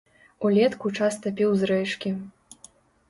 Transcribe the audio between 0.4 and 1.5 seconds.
Улетку часта